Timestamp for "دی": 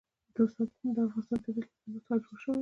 2.55-2.59